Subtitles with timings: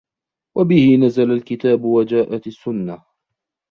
[0.57, 3.03] وَبِهِ نَزَلَ الْكِتَابُ وَجَاءَتْ السُّنَّةُ